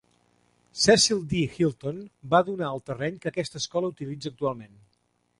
[0.83, 1.41] Cecil D.
[1.57, 1.99] Hylton
[2.31, 4.73] va donar el terreny que aquesta escola utilitza actualment.